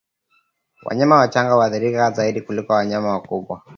[0.85, 3.61] Wanyama wachanga huathirika zaidi kuliko wanyama wakubwa